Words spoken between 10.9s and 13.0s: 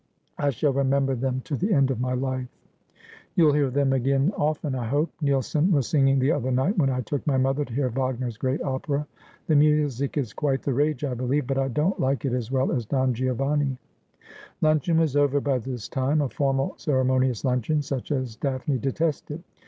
I believe; but I don't like it as well as"